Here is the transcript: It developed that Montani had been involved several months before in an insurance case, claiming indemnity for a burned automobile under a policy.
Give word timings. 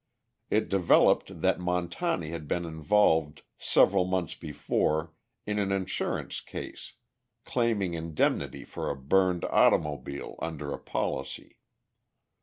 It 0.49 0.67
developed 0.67 1.41
that 1.41 1.59
Montani 1.59 2.31
had 2.31 2.47
been 2.47 2.65
involved 2.65 3.43
several 3.59 4.03
months 4.03 4.33
before 4.33 5.13
in 5.45 5.59
an 5.59 5.71
insurance 5.71 6.39
case, 6.41 6.93
claiming 7.45 7.93
indemnity 7.93 8.63
for 8.63 8.89
a 8.89 8.95
burned 8.97 9.45
automobile 9.45 10.37
under 10.41 10.73
a 10.73 10.79
policy. 10.79 11.59